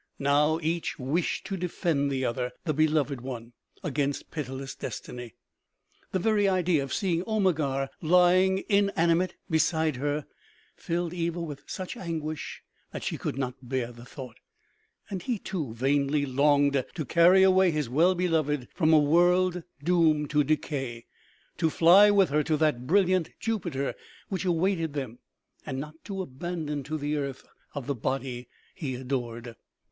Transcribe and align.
Now 0.17 0.59
each 0.63 0.97
wished 0.97 1.45
to 1.45 1.57
defend 1.57 2.09
the 2.09 2.25
other, 2.25 2.53
the 2.65 2.73
beloved 2.73 3.21
one, 3.21 3.53
against 3.83 4.31
pitiless 4.31 4.73
destiny. 4.73 5.35
The 6.11 6.17
very 6.17 6.49
idea 6.49 6.81
of 6.81 6.91
seeing 6.91 7.21
Omegar 7.27 7.87
lying 8.01 8.63
inanimate 8.67 9.35
beside 9.47 9.97
her, 9.97 10.25
filled 10.75 11.11
Kva 11.11 11.41
with 11.45 11.61
such 11.67 11.95
anguish 11.95 12.63
that 12.91 13.03
she 13.03 13.15
could 13.15 13.37
not 13.37 13.53
bear 13.69 13.91
the 13.91 14.03
thought. 14.03 14.37
And 15.11 15.21
he, 15.21 15.37
too, 15.37 15.75
vainly 15.75 16.25
longed 16.25 16.83
to 16.95 17.05
carry 17.05 17.43
away 17.43 17.69
his 17.69 17.87
well 17.87 18.15
beloved 18.15 18.69
from 18.73 18.93
a 18.93 18.99
world 18.99 19.61
doomed 19.83 20.31
to 20.31 20.43
decay, 20.43 21.05
to 21.59 21.69
fly 21.69 22.09
with 22.09 22.29
her 22.29 22.41
to 22.41 22.57
that 22.57 22.87
brilliant 22.87 23.29
Jupiter 23.39 23.93
which 24.29 24.45
awaited 24.45 24.93
them, 24.93 25.19
and 25.63 25.79
not 25.79 26.03
to 26.05 26.23
abandon 26.23 26.81
to 26.85 26.97
the 26.97 27.17
earth 27.17 27.45
the 27.75 27.93
body 27.93 28.47
he 28.73 28.95
adored. 28.95 29.55